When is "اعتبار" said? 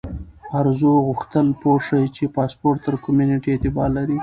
3.53-3.89